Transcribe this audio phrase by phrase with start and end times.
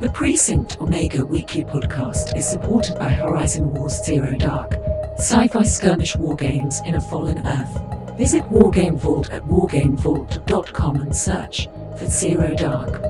[0.00, 4.74] The Precinct Omega Weekly podcast is supported by Horizon Wars Zero Dark,
[5.16, 8.16] sci fi skirmish war games in a fallen Earth.
[8.16, 11.66] Visit Wargame Vault at wargamevault.com and search
[11.98, 13.02] for Zero Dark.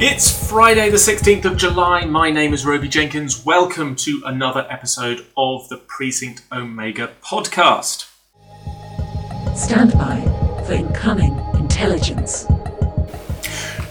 [0.00, 2.06] It's Friday, the 16th of July.
[2.06, 3.46] My name is Robey Jenkins.
[3.46, 8.10] Welcome to another episode of the Precinct Omega podcast.
[9.54, 10.25] Stand by
[10.66, 12.46] for incoming intelligence.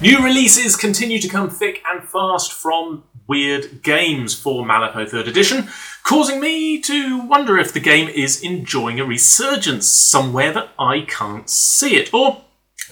[0.01, 5.69] New releases continue to come thick and fast from Wyrd Games for Malifaux 3rd Edition,
[6.03, 11.49] causing me to wonder if the game is enjoying a resurgence somewhere that I can't
[11.49, 12.43] see it, or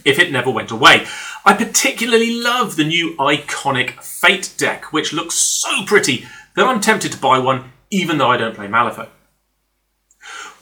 [0.05, 1.05] if it never went away.
[1.45, 6.25] I particularly love the new iconic Fate deck, which looks so pretty
[6.55, 9.09] that I'm tempted to buy one even though I don't play Malifaux.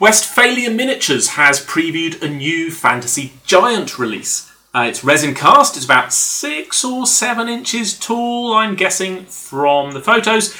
[0.02, 4.50] Westfalia Miniatures has previewed a new Fantasy Giant release.
[4.74, 10.00] Uh, it's resin cast, it's about six or seven inches tall, I'm guessing, from the
[10.00, 10.56] photos.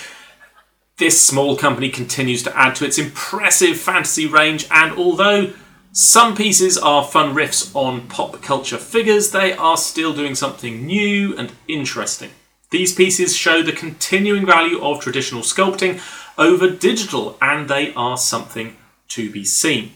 [0.96, 5.52] This small company continues to add to its impressive fantasy range, and although
[5.90, 11.36] some pieces are fun riffs on pop culture figures, they are still doing something new
[11.36, 12.30] and interesting.
[12.70, 16.00] These pieces show the continuing value of traditional sculpting
[16.38, 18.76] over digital, and they are something
[19.14, 19.92] to be seen.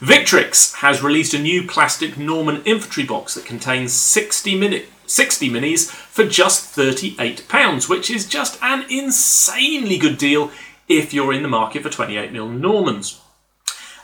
[0.00, 5.88] Victrix has released a new plastic Norman infantry box that contains 60, mini- 60 minis
[5.90, 10.50] for just £38, which is just an insanely good deal
[10.88, 13.20] if you're in the market for 28mm Normans.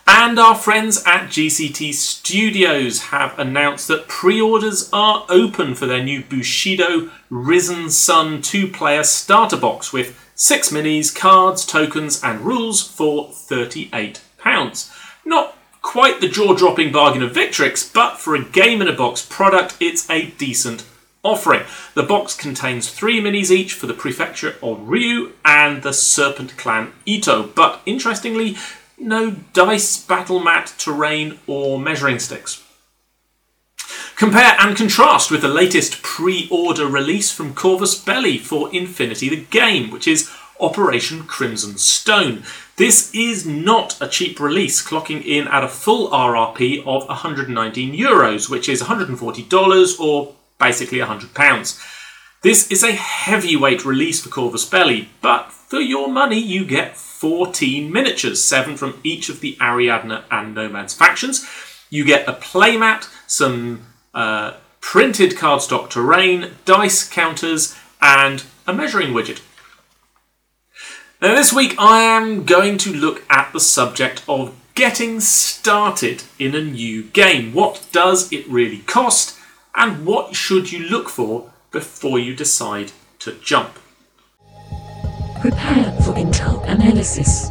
[0.06, 6.02] And our friends at GCT Studios have announced that pre orders are open for their
[6.02, 12.80] new Bushido Risen Sun two player starter box with six minis, cards, tokens, and rules
[12.80, 14.90] for £38.
[15.26, 19.26] Not quite the jaw dropping bargain of Victrix, but for a game in a box
[19.28, 20.86] product, it's a decent
[21.24, 21.64] offering.
[21.94, 26.92] The box contains three minis each for the Prefecture of Ryu and the Serpent Clan
[27.04, 28.56] Ito, but interestingly,
[28.96, 32.62] no dice, battle mat, terrain, or measuring sticks.
[34.18, 39.44] Compare and contrast with the latest pre order release from Corvus Belli for Infinity the
[39.44, 42.42] Game, which is Operation Crimson Stone.
[42.74, 48.50] This is not a cheap release, clocking in at a full RRP of 119 euros,
[48.50, 51.80] which is $140 or basically £100.
[52.42, 57.92] This is a heavyweight release for Corvus Belli, but for your money you get 14
[57.92, 61.48] miniatures, 7 from each of the Ariadne and Nomads factions.
[61.88, 63.84] You get a playmat, some
[64.18, 69.40] uh, printed cardstock terrain, dice counters, and a measuring widget.
[71.22, 76.56] Now, this week I am going to look at the subject of getting started in
[76.56, 77.54] a new game.
[77.54, 79.38] What does it really cost,
[79.76, 82.90] and what should you look for before you decide
[83.20, 83.78] to jump?
[85.40, 87.50] Prepare for intel analysis.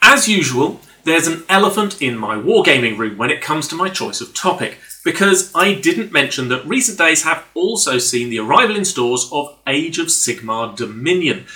[0.00, 4.20] As usual, there's an elephant in my wargaming room when it comes to my choice
[4.20, 8.84] of topic, because I didn't mention that recent days have also seen the arrival in
[8.84, 11.46] stores of Age of Sigmar Dominion,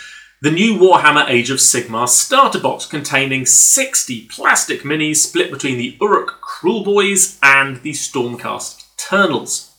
[0.41, 5.97] the new Warhammer Age of Sigmar starter box containing 60 plastic minis split between the
[6.01, 9.75] Orruk Kruleboyz and the Stormcast Eternals.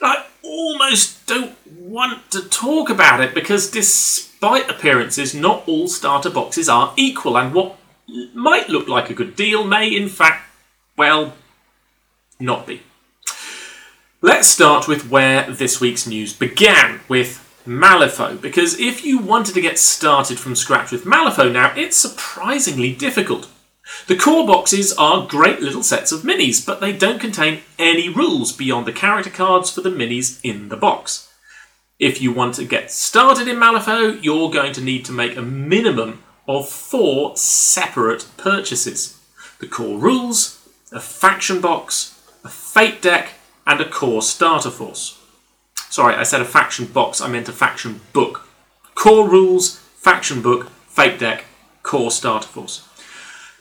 [0.00, 6.68] I almost don't want to talk about it because, despite appearances, not all starter boxes
[6.68, 7.76] are equal, and what
[8.34, 10.48] might look like a good deal may, in fact,
[10.96, 11.34] well,
[12.38, 12.82] not be.
[14.22, 19.60] Let's start with where this week's news began with Malifaux, because if you wanted to
[19.60, 23.48] get started from scratch with Malifaux now, it's surprisingly difficult.
[24.06, 28.52] The core boxes are great little sets of minis, but they don't contain any rules
[28.52, 31.32] beyond the character cards for the minis in the box.
[31.98, 35.42] If you want to get started in Malifaux, you're going to need to make a
[35.42, 39.18] minimum of four separate purchases
[39.58, 43.30] the core rules, a faction box, a fate deck,
[43.66, 45.18] and a core starter force.
[45.88, 48.46] Sorry, I said a faction box, I meant a faction book.
[48.94, 51.44] Core rules, faction book, fate deck,
[51.82, 52.86] core starter force.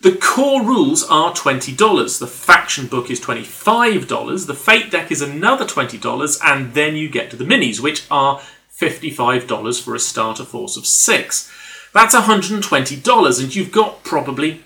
[0.02, 2.20] The core rules are $20.
[2.20, 4.46] The faction book is $25.
[4.46, 6.40] The fate deck is another $20.
[6.44, 8.42] And then you get to the minis, which are
[8.78, 11.52] $55 for a starter force of six.
[11.96, 14.62] That's $120, and you've got probably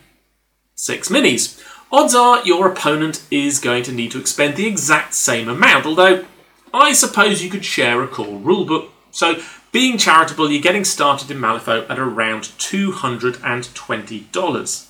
[0.74, 1.64] six minis.
[1.92, 6.26] Odds are your opponent is going to need to expend the exact same amount, although
[6.74, 8.90] I suppose you could share a core rulebook.
[9.12, 14.88] So, being charitable, you're getting started in Malifaux at around $220.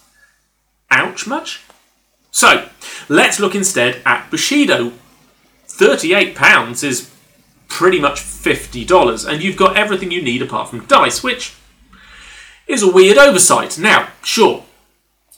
[0.91, 1.61] Ouch much?
[2.31, 2.69] So,
[3.09, 4.93] let's look instead at Bushido.
[5.67, 7.11] £38 is
[7.67, 11.57] pretty much $50, and you've got everything you need apart from dice, which
[12.69, 13.77] is a weird oversight.
[13.77, 14.63] Now, sure,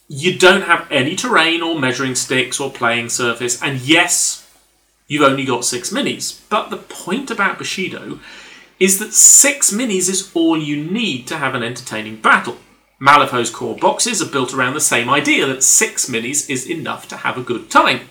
[0.07, 4.47] you don't have any terrain or measuring sticks or playing surface, and yes,
[5.07, 6.41] you've only got six minis.
[6.49, 8.19] But the point about Bushido
[8.79, 12.57] is that six minis is all you need to have an entertaining battle.
[12.99, 17.17] Malifaux's core boxes are built around the same idea that six minis is enough to
[17.17, 18.01] have a good time.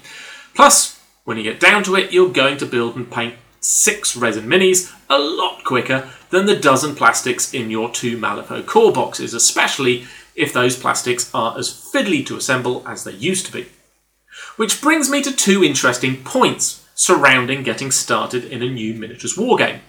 [0.54, 4.46] Plus, when you get down to it, you're going to build and paint six resin
[4.46, 10.06] minis a lot quicker than the dozen plastics in your two Malifaux core boxes, especially
[10.34, 13.66] if those plastics are as fiddly to assemble as they used to be.
[14.56, 19.80] Which brings me to two interesting points surrounding getting started in a new miniatures wargame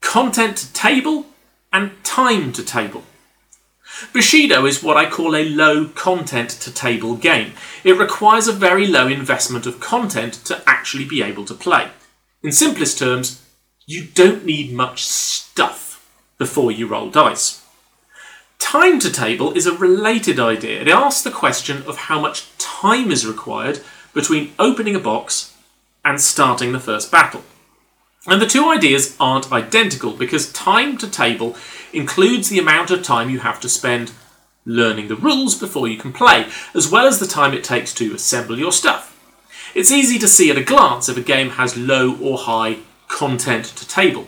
[0.00, 1.26] content to table
[1.72, 3.02] and time to table.
[4.12, 7.52] Bushido is what I call a low content to table game.
[7.84, 11.88] It requires a very low investment of content to actually be able to play.
[12.42, 13.40] In simplest terms,
[13.86, 16.04] you don't need much stuff
[16.38, 17.64] before you roll dice.
[18.58, 20.80] Time to table is a related idea.
[20.80, 23.80] It asks the question of how much time is required
[24.12, 25.56] between opening a box
[26.04, 27.44] and starting the first battle.
[28.26, 31.56] And the two ideas aren't identical because time to table
[31.92, 34.10] includes the amount of time you have to spend
[34.64, 38.14] learning the rules before you can play, as well as the time it takes to
[38.14, 39.11] assemble your stuff.
[39.74, 42.78] It's easy to see at a glance if a game has low or high
[43.08, 44.26] content to table.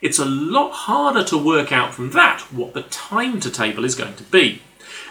[0.00, 3.94] It's a lot harder to work out from that what the time to table is
[3.94, 4.62] going to be.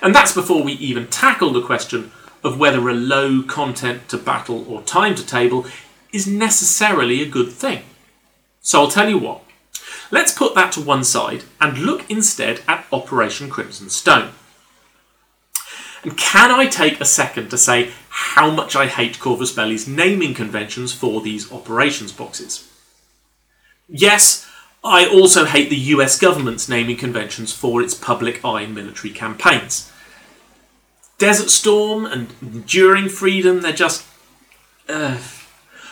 [0.01, 2.11] And that's before we even tackle the question
[2.43, 5.65] of whether a low content to battle or time to table
[6.11, 7.83] is necessarily a good thing.
[8.61, 9.43] So I'll tell you what,
[10.11, 14.31] let's put that to one side and look instead at Operation Crimson Stone.
[16.03, 20.35] And can I take a second to say how much I hate Corvus Belli's naming
[20.35, 22.69] conventions for these operations boxes?
[23.89, 24.47] Yes,
[24.83, 29.91] I also hate the US government's naming conventions for its public eye military campaigns.
[31.17, 34.05] Desert Storm and Enduring Freedom, they're just.
[34.87, 35.17] Uh,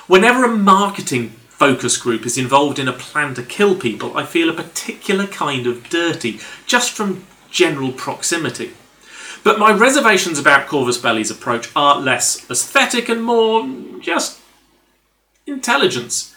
[0.05, 4.47] whenever a marketing focus group is involved in a plan to kill people, I feel
[4.47, 8.73] a particular kind of dirty, just from general proximity.
[9.43, 13.67] But my reservations about Corvus Belli's approach are less aesthetic and more
[13.99, 14.39] just
[15.47, 16.35] intelligence.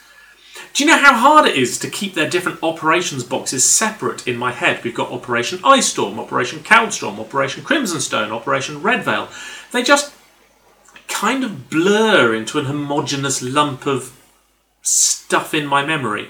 [0.72, 4.36] Do you know how hard it is to keep their different operations boxes separate in
[4.36, 4.82] my head?
[4.82, 9.28] We've got Operation Ice Storm, Operation Cowdstorm, Operation Crimson Stone, Operation Red Veil.
[9.72, 10.12] They just
[11.08, 14.18] kind of blur into an homogenous lump of
[14.82, 16.28] stuff in my memory.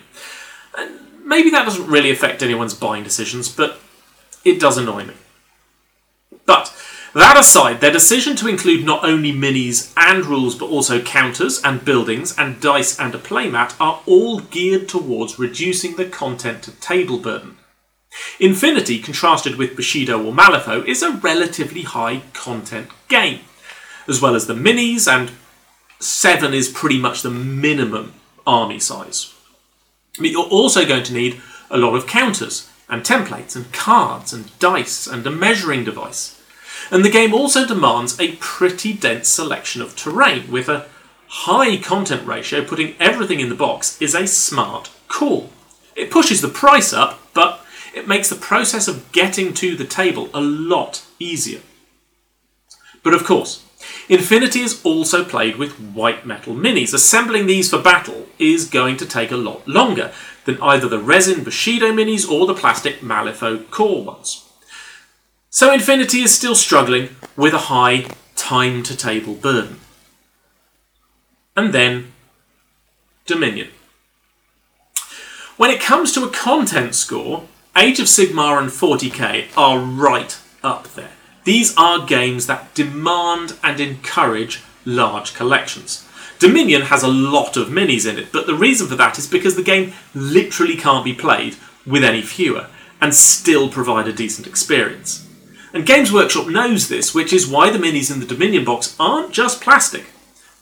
[0.76, 3.80] And maybe that doesn't really affect anyone's buying decisions, but
[4.44, 5.14] it does annoy me.
[6.46, 6.74] But
[7.14, 11.84] that aside, their decision to include not only minis and rules, but also counters and
[11.84, 17.18] buildings and dice and a playmat are all geared towards reducing the content to table
[17.18, 17.56] burden.
[18.40, 23.40] Infinity, contrasted with Bushido or Malifaux, is a relatively high content game,
[24.08, 25.30] as well as the minis, and
[26.00, 28.14] 7 is pretty much the minimum
[28.46, 29.32] army size.
[30.18, 34.56] But you're also going to need a lot of counters and templates and cards and
[34.58, 36.40] dice and a measuring device.
[36.90, 40.86] And the game also demands a pretty dense selection of terrain with a
[41.28, 45.50] high content ratio, putting everything in the box is a smart call.
[45.96, 47.60] It pushes the price up, but
[47.94, 51.60] it makes the process of getting to the table a lot easier.
[53.02, 53.63] But of course,
[54.08, 56.92] Infinity is also played with white metal minis.
[56.92, 60.12] Assembling these for battle is going to take a lot longer
[60.44, 64.46] than either the resin Bushido minis or the plastic Malifaux core ones.
[65.48, 68.06] So Infinity is still struggling with a high
[68.36, 69.80] time to table burden.
[71.56, 72.12] And then
[73.26, 73.68] Dominion.
[75.56, 77.44] When it comes to a content score,
[77.76, 81.12] Age of Sigmar and 40k are right up there.
[81.44, 86.06] These are games that demand and encourage large collections.
[86.38, 89.54] Dominion has a lot of minis in it, but the reason for that is because
[89.54, 92.68] the game literally can't be played with any fewer
[93.00, 95.28] and still provide a decent experience.
[95.72, 99.32] And Games Workshop knows this, which is why the minis in the Dominion box aren't
[99.32, 100.06] just plastic,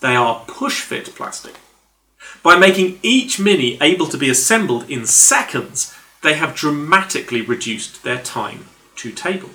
[0.01, 1.55] they are push fit plastic.
[2.43, 8.21] By making each mini able to be assembled in seconds, they have dramatically reduced their
[8.21, 9.51] time to table.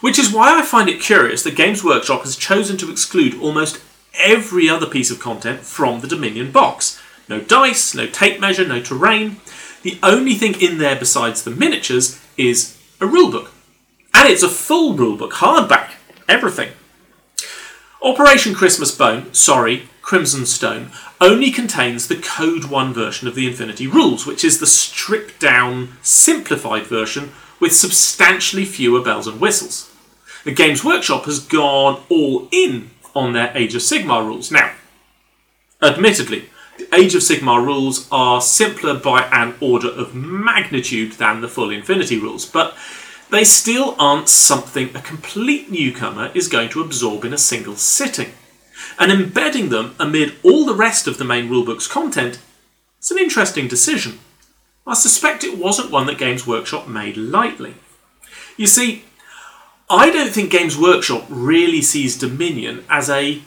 [0.00, 3.80] Which is why I find it curious that Games Workshop has chosen to exclude almost
[4.14, 7.00] every other piece of content from the Dominion box.
[7.28, 9.36] No dice, no tape measure, no terrain.
[9.82, 13.48] The only thing in there besides the miniatures is a rulebook.
[14.12, 15.92] And it's a full rulebook, hardback,
[16.28, 16.72] everything.
[18.02, 23.86] Operation Christmas Bone, sorry, Crimson Stone, only contains the Code 1 version of the Infinity
[23.86, 27.30] rules, which is the stripped down, simplified version
[27.60, 29.90] with substantially fewer bells and whistles.
[30.44, 34.50] The Games Workshop has gone all in on their Age of Sigmar rules.
[34.50, 34.72] Now,
[35.82, 36.48] admittedly,
[36.78, 41.70] the Age of Sigmar rules are simpler by an order of magnitude than the full
[41.70, 42.74] Infinity rules, but
[43.30, 48.32] they still aren't something a complete newcomer is going to absorb in a single sitting.
[48.98, 52.38] And embedding them amid all the rest of the main rulebook's content
[53.00, 54.18] is an interesting decision.
[54.90, 57.74] I suspect it wasn't one that Games Workshop made lightly.
[58.56, 59.04] You see,
[59.88, 63.40] I don't think Games Workshop really sees Dominion as a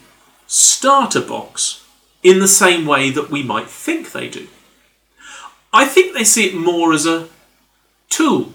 [0.48, 1.86] starter box
[2.24, 4.48] in the same way that we might think they do.
[5.74, 7.28] I think they see it more as a
[8.08, 8.54] tool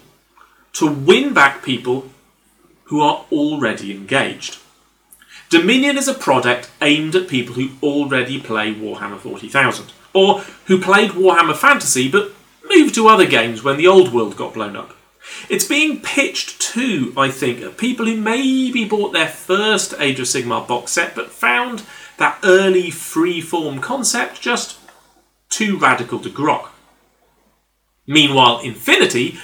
[0.72, 2.08] to win back people
[2.84, 4.60] who are already engaged.
[5.50, 11.10] Dominion is a product aimed at people who already play Warhammer 40,000, or who played
[11.10, 12.32] Warhammer Fantasy but
[12.68, 14.94] moved to other games when the old world got blown up.
[15.48, 20.26] It's being pitched to, I think, at people who maybe bought their first Age of
[20.26, 21.82] Sigmar box set but found
[22.16, 24.78] that early free-form concept just
[25.48, 26.68] too radical to grok.
[28.06, 29.38] Meanwhile, Infinity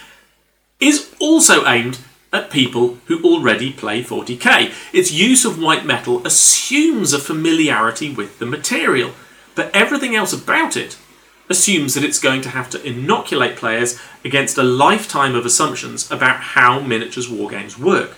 [0.80, 1.98] is also aimed
[2.32, 4.72] at people who already play 40k.
[4.92, 9.12] Its use of white metal assumes a familiarity with the material,
[9.54, 10.98] but everything else about it
[11.48, 16.40] assumes that it's going to have to inoculate players against a lifetime of assumptions about
[16.40, 18.12] how miniatures wargames work,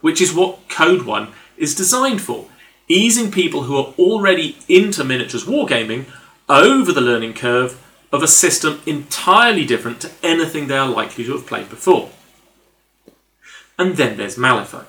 [0.00, 2.46] which is what Code 1 is designed for,
[2.88, 6.06] easing people who are already into miniatures wargaming
[6.48, 7.80] over the learning curve
[8.12, 12.10] of a system entirely different to anything they are likely to have played before.
[13.78, 14.84] And then there's Malifaux.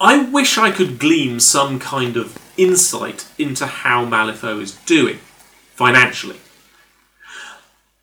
[0.00, 5.20] I wish I could glean some kind of insight into how Malifaux is doing
[5.80, 6.36] financially.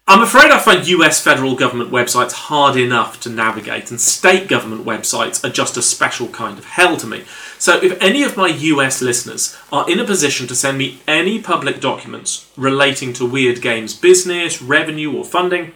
[0.07, 4.83] I'm afraid I find US federal government websites hard enough to navigate, and state government
[4.83, 7.25] websites are just a special kind of hell to me.
[7.59, 11.39] So, if any of my US listeners are in a position to send me any
[11.39, 15.73] public documents relating to Wyrd Games business, revenue, or funding,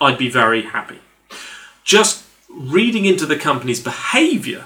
[0.00, 1.00] I'd be very happy.
[1.84, 4.64] Just reading into the company's behaviour,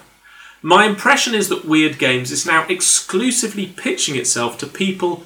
[0.63, 5.25] my impression is that Wyrd Games is now exclusively pitching itself to people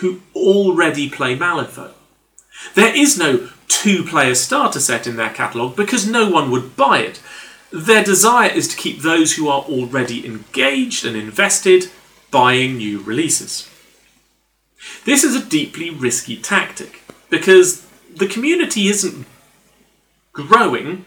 [0.00, 1.92] who already play Malifaux.
[2.74, 7.00] There is no two player starter set in their catalogue because no one would buy
[7.00, 7.20] it.
[7.70, 11.90] Their desire is to keep those who are already engaged and invested
[12.30, 13.68] buying new releases.
[15.04, 19.26] This is a deeply risky tactic because the community isn't
[20.32, 21.04] growing,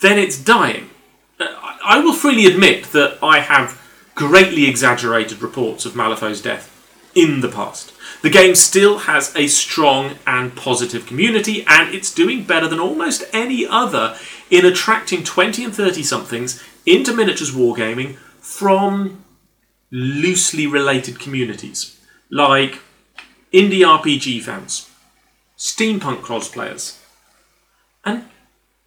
[0.00, 0.90] then it's dying.
[1.38, 1.46] Uh,
[1.84, 3.80] I will freely admit that I have
[4.14, 6.79] greatly exaggerated reports of Malifaux's death
[7.14, 7.92] in the past.
[8.22, 13.24] The game still has a strong and positive community, and it's doing better than almost
[13.32, 14.16] any other
[14.50, 19.24] in attracting 20 and 30 somethings into miniatures wargaming from
[19.90, 22.00] loosely related communities
[22.30, 22.80] like
[23.52, 24.88] indie RPG fans,
[25.58, 26.98] steampunk cosplayers,
[28.04, 28.24] and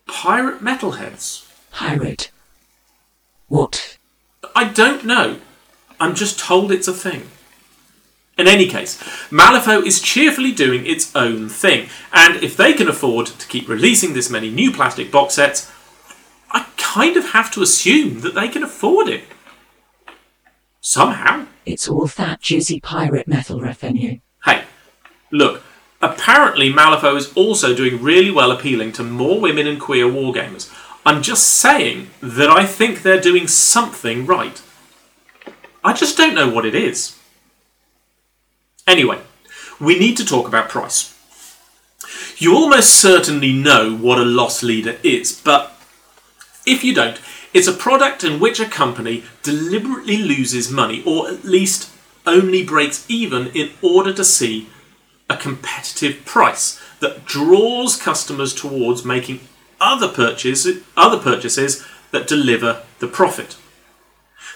[0.08, 1.50] pirate metalheads.
[1.72, 2.32] Pirate.
[3.48, 3.98] What?
[4.56, 5.39] I don't know.
[6.00, 7.30] I'm just told it's a thing.
[8.38, 8.98] In any case,
[9.30, 14.13] Malifaux is cheerfully doing its own thing, and if they can afford to keep releasing
[14.13, 15.72] this many new plastic box sets,
[16.50, 19.25] I kind of have to assume that they can afford it.
[20.82, 21.46] Somehow.
[21.66, 24.20] It's all that juicy pirate metal revenue.
[24.44, 24.63] Hey,
[25.32, 25.63] look,
[26.02, 30.74] apparently Malifaux is also doing really well appealing to more women and queer wargamers.
[31.06, 34.62] I'm just saying that I think they're doing something right.
[35.84, 37.20] I just don't know what it is.
[38.86, 39.20] Anyway,
[39.80, 41.10] we need to talk about price.
[42.38, 45.80] You almost certainly know what a loss leader is, but
[46.66, 47.20] if you don't,
[47.54, 51.90] it's a product in which a company deliberately loses money, or at least
[52.25, 54.68] only breaks even in order to see
[55.30, 59.40] a competitive price that draws customers towards making
[59.80, 63.56] other purchases, other purchases that deliver the profit.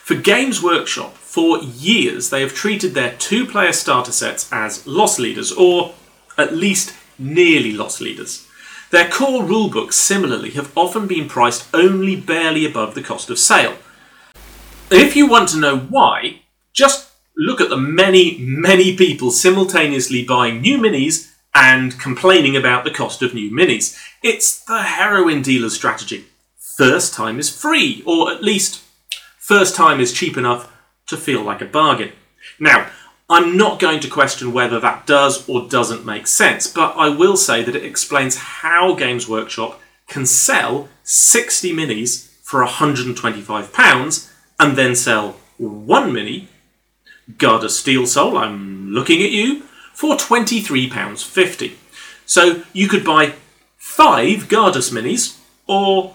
[0.07, 5.19] For Games Workshop, for years they have treated their two player starter sets as loss
[5.19, 5.95] leaders, or
[6.37, 8.47] at least nearly loss leaders.
[8.89, 13.75] Their core rulebooks, similarly, have often been priced only barely above the cost of sale.
[14.89, 20.61] If you want to know why, just look at the many, many people simultaneously buying
[20.61, 23.99] new minis and complaining about the cost of new minis.
[24.23, 26.27] It's the heroin dealer's strategy.
[26.77, 28.86] First time is free, or at least
[29.47, 30.69] First time is cheap enough
[31.05, 32.11] to feel like a bargain.
[32.59, 32.89] Now,
[33.29, 37.37] I'm not going to question whether that does or doesn't make sense, but I will
[37.37, 44.95] say that it explains how Games Workshop can sell 60 minis for £125 and then
[44.97, 46.49] sell one mini,
[47.37, 49.61] Gardus Steel Soul, I'm looking at you,
[49.93, 51.71] for £23.50.
[52.25, 53.35] So you could buy
[53.77, 56.13] five Gardus minis or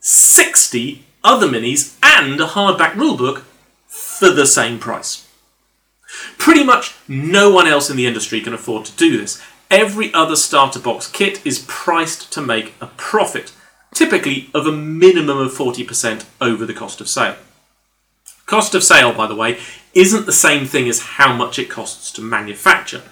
[0.00, 3.42] 60 other minis and a hardback rulebook
[3.86, 5.28] for the same price.
[6.38, 9.42] Pretty much no one else in the industry can afford to do this.
[9.70, 13.52] Every other starter box kit is priced to make a profit,
[13.92, 17.36] typically of a minimum of 40% over the cost of sale.
[18.46, 19.58] Cost of sale, by the way,
[19.92, 23.02] isn't the same thing as how much it costs to manufacture.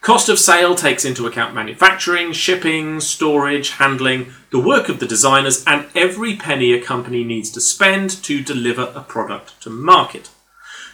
[0.00, 5.62] Cost of sale takes into account manufacturing, shipping, storage, handling, the work of the designers,
[5.66, 10.30] and every penny a company needs to spend to deliver a product to market.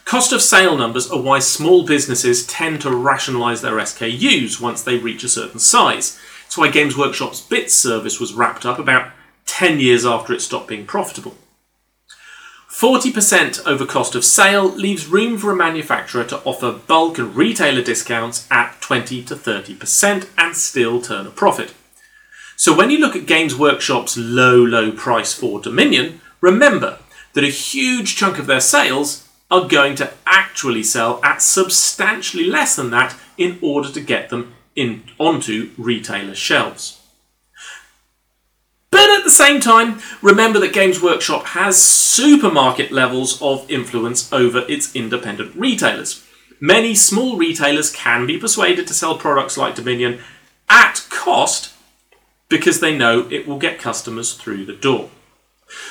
[0.04, 4.98] Cost of sale numbers are why small businesses tend to rationalise their SKUs once they
[4.98, 6.18] reach a certain size.
[6.46, 9.12] It's why Games Workshop's Bits service was wrapped up about
[9.46, 11.36] 10 years after it stopped being profitable.
[12.76, 17.80] 40% over cost of sale leaves room for a manufacturer to offer bulk and retailer
[17.80, 21.72] discounts at 20 to 30% and still turn a profit.
[22.54, 26.98] So when you look at Games Workshop's low, low price for Dominion, remember
[27.32, 32.76] that a huge chunk of their sales are going to actually sell at substantially less
[32.76, 36.95] than that in order to get them in onto retailer shelves.
[39.16, 44.94] At the same time, remember that Games Workshop has supermarket levels of influence over its
[44.94, 46.22] independent retailers.
[46.60, 50.20] Many small retailers can be persuaded to sell products like Dominion
[50.68, 51.72] at cost
[52.50, 55.08] because they know it will get customers through the door.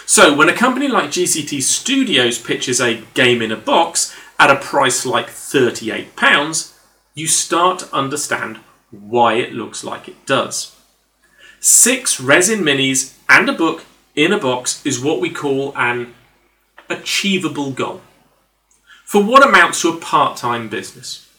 [0.05, 4.55] So, when a company like GCT Studios pitches a game in a box at a
[4.55, 6.73] price like £38,
[7.15, 8.59] you start to understand
[8.91, 10.75] why it looks like it does.
[11.59, 13.85] Six resin minis and a book
[14.15, 16.13] in a box is what we call an
[16.89, 18.01] achievable goal
[19.03, 21.29] for what amounts to a part time business.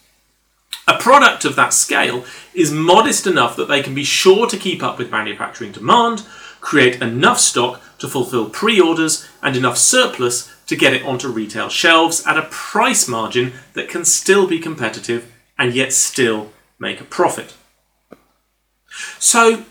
[0.87, 2.23] A product of that scale
[2.53, 6.25] is modest enough that they can be sure to keep up with manufacturing demand,
[6.61, 11.67] create enough stock to fulfill pre orders and enough surplus to get it onto retail
[11.67, 17.05] shelves at a price margin that can still be competitive and yet still make a
[17.05, 17.53] profit.
[19.19, 19.65] So,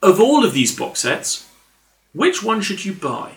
[0.00, 1.48] of all of these box sets,
[2.12, 3.32] which one should you buy?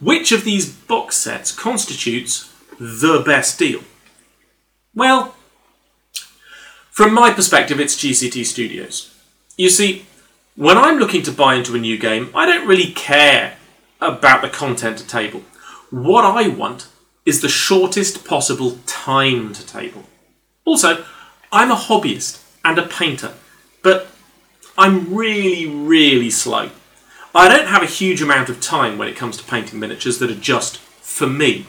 [0.00, 3.82] Which of these box sets constitutes the best deal?
[4.94, 5.34] Well,
[6.90, 9.12] from my perspective, it's GCT Studios.
[9.56, 10.06] You see,
[10.56, 13.56] when I'm looking to buy into a new game, I don't really care
[14.00, 15.42] about the content to table.
[15.90, 16.88] What I want
[17.26, 20.04] is the shortest possible time to table.
[20.64, 21.04] Also,
[21.50, 23.34] I'm a hobbyist and a painter,
[23.82, 24.08] but
[24.76, 26.70] I'm really, really slow.
[27.34, 30.30] I don't have a huge amount of time when it comes to painting miniatures that
[30.30, 31.66] are just for me.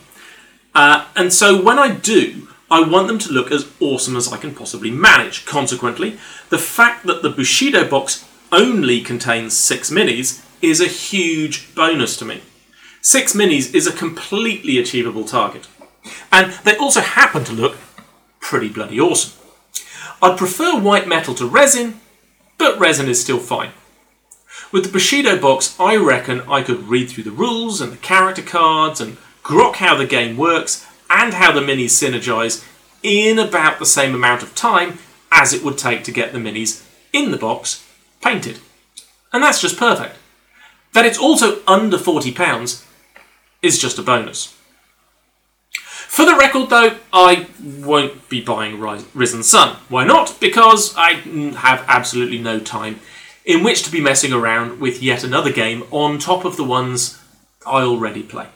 [0.75, 4.38] Uh, and so when I do, I want them to look as awesome as I
[4.38, 5.45] can possibly manage.
[5.45, 12.15] Consequently, the fact that the Bushido box only contains six minis is a huge bonus
[12.17, 12.41] to me.
[13.01, 15.67] Six minis is a completely achievable target.
[16.32, 17.78] And they also happen to look
[18.39, 19.34] pretty bloody awesome.
[20.21, 21.99] I'd prefer white metal to resin,
[22.58, 23.71] but resin is still fine.
[24.75, 28.41] With the Bushido box, I reckon I could read through the rules and the character
[28.41, 32.61] cards and grok how the game works and how the minis synergize
[33.01, 34.97] in about the same amount of time
[35.31, 37.88] as it would take to get the minis in the box
[38.21, 38.59] painted.
[39.31, 40.17] And that's just perfect.
[40.91, 42.83] That it's also under £40
[43.61, 44.57] is just a bonus.
[45.71, 48.77] For the record, though, I won't be buying
[49.13, 49.77] Risen Sun.
[49.88, 50.38] Why not?
[50.41, 52.99] Because I have absolutely no time
[53.45, 57.21] in which to be messing around with yet another game on top of the ones
[57.65, 58.47] I already play.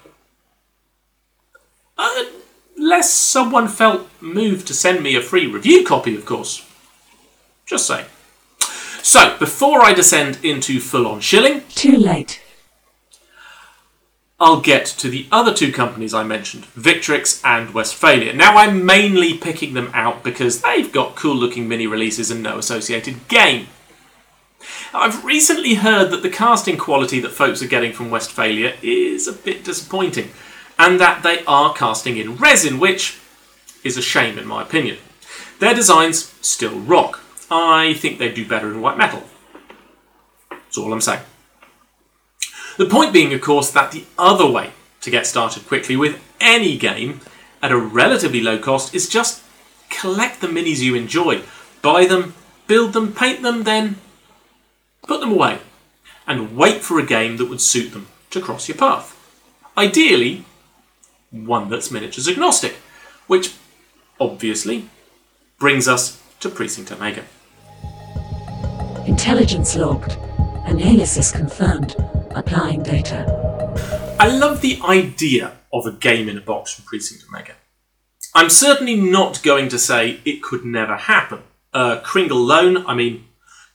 [1.98, 2.24] Uh,
[2.76, 6.66] unless someone felt moved to send me a free review copy, of course.
[7.66, 8.08] Just saying.
[9.04, 12.42] So, before I descend into full on shilling, Too late.
[14.42, 18.34] I'll get to the other two companies I mentioned, Victrix and Westfalia.
[18.34, 22.58] Now, I'm mainly picking them out because they've got cool looking mini releases and no
[22.58, 23.68] associated game.
[24.92, 29.34] I've recently heard that the casting quality that folks are getting from Westfalia is a
[29.34, 30.32] bit disappointing,
[30.80, 33.20] and that they are casting in resin, which
[33.84, 34.98] is a shame in my opinion.
[35.60, 37.22] Their designs still rock,
[37.52, 39.24] I think they'd do better in white metal.
[40.50, 41.22] That's all I'm saying.
[42.78, 44.72] The point being, of course, that the other way
[45.02, 47.22] to get started quickly with any game
[47.62, 49.44] at a relatively low cost is just
[49.90, 51.44] collect the minis you enjoy.
[51.82, 52.34] Buy them,
[52.68, 53.98] build them, paint them, then
[55.10, 55.58] put them away.
[56.28, 59.16] And wait for a game that would suit them to cross your path.
[59.76, 60.46] Ideally,
[61.32, 62.76] one that's miniatures agnostic,
[63.26, 63.56] which
[64.20, 64.88] obviously
[65.58, 67.24] brings us to Precinct Omega.
[69.08, 70.16] Intelligence logged.
[70.66, 71.96] Analysis confirmed.
[72.36, 73.26] Applying data.
[74.20, 77.56] I love the idea of a game in a box from Precinct Omega.
[78.36, 81.42] I'm certainly not going to say it could never happen.
[81.74, 83.26] A Kringle Lone, I mean,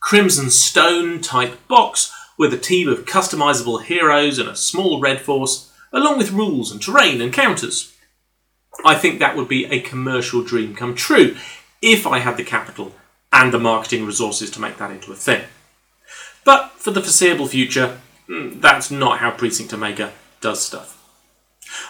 [0.05, 5.73] Crimson Stone type box with a team of customizable heroes and a small red force,
[5.95, 7.97] along with rules and terrain and counters.
[8.85, 11.39] I think that would be a commercial dream come true
[11.81, 12.93] if I had the capital
[13.33, 15.43] and the marketing resources to make that into a thing.
[16.45, 20.13] But for the foreseeable future, mm, that's not how Precinct Omega
[20.43, 21.01] does stuff.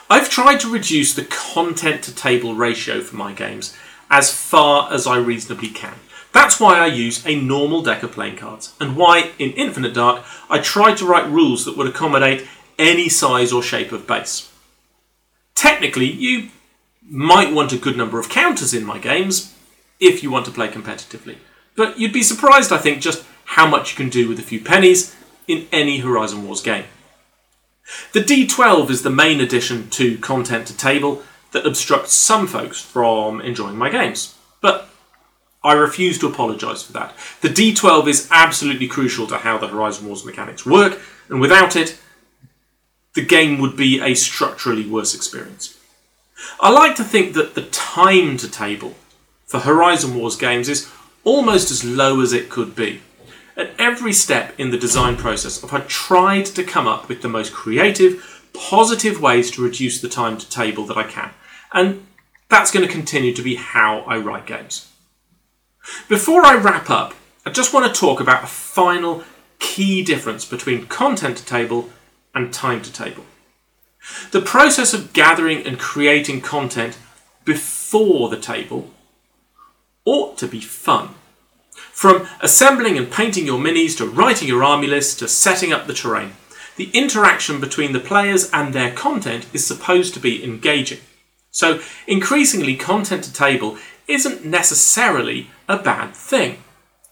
[0.08, 3.76] I've tried to reduce the content to table ratio for my games
[4.08, 5.94] as far as I reasonably can.
[6.34, 10.24] That's why I use a normal deck of playing cards, and why in Infinite Dark
[10.50, 14.52] I tried to write rules that would accommodate any size or shape of base.
[15.54, 16.50] Technically, you
[17.08, 19.56] might want a good number of counters in my games
[20.00, 21.36] if you want to play competitively,
[21.76, 24.60] but you'd be surprised, I think, just how much you can do with a few
[24.60, 25.14] pennies
[25.46, 26.86] in any Horizon Wars game.
[28.12, 33.40] The D12 is the main addition to content to table that obstructs some folks from
[33.40, 34.36] enjoying my games.
[34.60, 34.88] But
[35.64, 37.14] I refuse to apologise for that.
[37.40, 41.00] The D12 is absolutely crucial to how the Horizon Wars mechanics work,
[41.30, 41.98] and without it,
[43.14, 45.78] the game would be a structurally worse experience.
[46.60, 48.94] I like to think that the time to table
[49.46, 50.90] for Horizon Wars games is
[51.22, 53.00] almost as low as it could be.
[53.56, 57.52] At every step in the design process, I've tried to come up with the most
[57.52, 61.30] creative, positive ways to reduce the time to table that I can.
[61.72, 62.06] And
[62.50, 64.90] that's going to continue to be how I write games.
[66.08, 67.14] Before I wrap up,
[67.46, 69.24] I just want to talk about a final
[69.58, 71.90] key difference between content to table
[72.34, 73.24] and time to table.
[74.32, 76.98] The process of gathering and creating content
[77.44, 78.90] before the table
[80.04, 81.10] ought to be fun.
[81.74, 85.94] From assembling and painting your minis to writing your army list to setting up the
[85.94, 86.32] terrain,
[86.76, 91.00] the interaction between the players and their content is supposed to be engaging.
[91.50, 96.58] So, increasingly, content to table isn't necessarily a bad thing,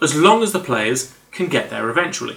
[0.00, 2.36] as long as the players can get there eventually.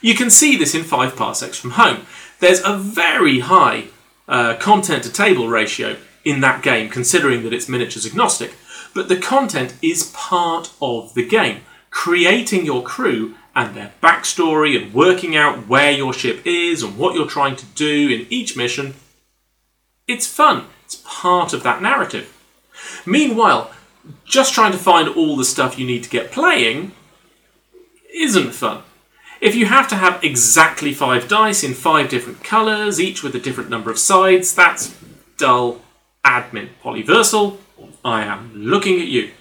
[0.00, 2.06] You can see this in 5 parsecs from home.
[2.40, 3.88] There's a very high
[4.28, 8.54] uh, content to table ratio in that game, considering that it's miniatures agnostic,
[8.94, 11.62] but the content is part of the game.
[11.90, 17.14] Creating your crew and their backstory and working out where your ship is and what
[17.14, 18.94] you're trying to do in each mission,
[20.08, 20.66] it's fun.
[20.84, 22.30] It's part of that narrative.
[23.06, 23.70] Meanwhile,
[24.24, 26.92] just trying to find all the stuff you need to get playing
[28.12, 28.82] isn't fun.
[29.40, 33.40] If you have to have exactly five dice in five different colours, each with a
[33.40, 34.96] different number of sides, that's
[35.36, 35.82] dull
[36.24, 36.70] admin.
[36.82, 37.58] Polyversal,
[38.04, 39.32] I am looking at you.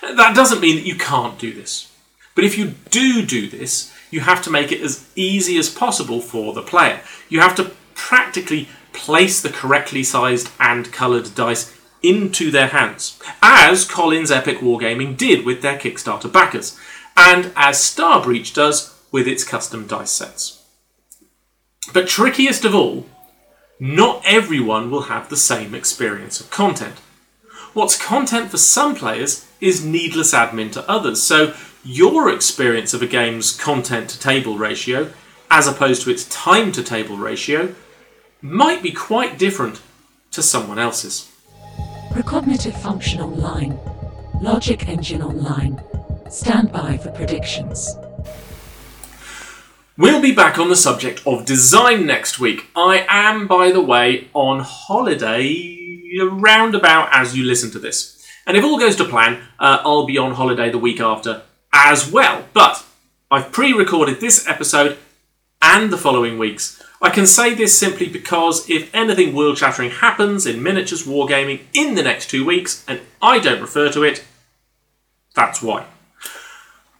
[0.00, 1.90] That doesn't mean that you can't do this.
[2.34, 6.20] But if you do do this, you have to make it as easy as possible
[6.20, 7.00] for the player.
[7.28, 11.73] You have to practically place the correctly sized and coloured dice
[12.04, 16.78] into their hands, as Collins Epic Wargaming did with their Kickstarter backers,
[17.16, 20.62] and as Starbreach does with its custom dice sets.
[21.92, 23.06] But trickiest of all,
[23.80, 26.98] not everyone will have the same experience of content.
[27.72, 31.22] What's content for some players is needless admin to others.
[31.22, 35.12] So your experience of a game's content to table ratio,
[35.50, 37.74] as opposed to its time to table ratio,
[38.40, 39.80] might be quite different
[40.30, 41.30] to someone else's.
[42.14, 43.76] Precognitive function online.
[44.40, 45.82] Logic engine online.
[46.30, 47.96] Stand by for predictions.
[49.98, 52.66] We'll be back on the subject of design next week.
[52.76, 58.24] I am, by the way, on holiday around about as you listen to this.
[58.46, 62.08] And if all goes to plan, uh, I'll be on holiday the week after as
[62.08, 62.44] well.
[62.52, 62.86] But
[63.28, 64.98] I've pre recorded this episode
[65.60, 66.80] and the following weeks.
[67.02, 71.94] I can say this simply because if anything world shattering happens in miniatures wargaming in
[71.94, 74.24] the next two weeks and I don't refer to it,
[75.34, 75.86] that's why.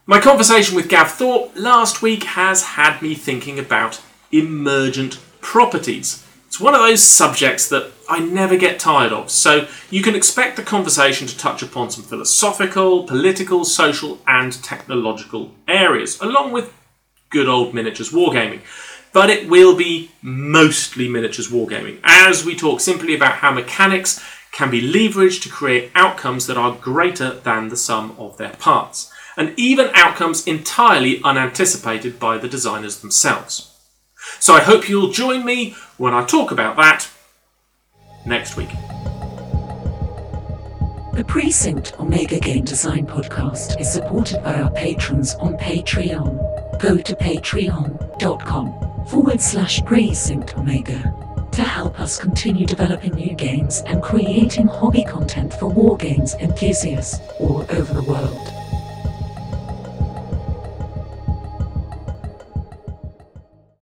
[0.07, 6.23] My conversation with Gav Thorpe last week has had me thinking about emergent properties.
[6.47, 10.57] It's one of those subjects that I never get tired of, so you can expect
[10.57, 16.73] the conversation to touch upon some philosophical, political, social, and technological areas, along with
[17.31, 18.61] good old miniatures wargaming.
[19.15, 24.71] But it will be mostly miniatures wargaming, as we talk simply about how mechanics can
[24.71, 29.55] be leveraged to create outcomes that are greater than the sum of their parts, and
[29.57, 33.71] even outcomes entirely unanticipated by the designers themselves.
[34.41, 37.09] So I hope you'll join me when I talk about that
[38.27, 38.71] next week.
[41.13, 46.81] The Precinct Omega Game Design Podcast is supported by our patrons on Patreon.
[46.81, 51.15] Go to patreon.com forward slash Precinct Omega
[51.53, 57.21] to help us continue developing new games and creating hobby content for war games enthusiasts
[57.39, 58.64] all over the world.